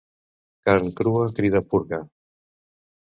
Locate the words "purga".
1.69-2.01